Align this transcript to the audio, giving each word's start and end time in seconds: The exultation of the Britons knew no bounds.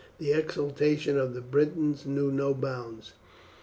The 0.17 0.31
exultation 0.33 1.15
of 1.15 1.35
the 1.35 1.41
Britons 1.41 2.07
knew 2.07 2.31
no 2.31 2.55
bounds. 2.55 3.13